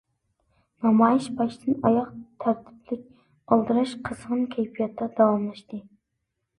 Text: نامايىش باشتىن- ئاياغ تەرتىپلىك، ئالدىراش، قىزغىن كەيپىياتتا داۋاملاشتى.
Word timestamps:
نامايىش 0.85 1.27
باشتىن- 1.41 1.77
ئاياغ 1.91 2.09
تەرتىپلىك، 2.45 3.05
ئالدىراش، 3.53 3.97
قىزغىن 4.09 4.45
كەيپىياتتا 4.59 5.13
داۋاملاشتى. 5.23 5.85